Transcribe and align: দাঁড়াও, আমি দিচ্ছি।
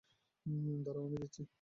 দাঁড়াও, 0.85 1.03
আমি 1.07 1.17
দিচ্ছি। 1.17 1.41